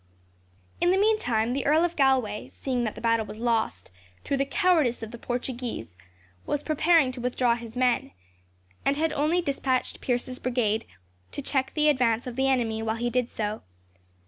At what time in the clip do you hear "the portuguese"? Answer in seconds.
5.11-5.95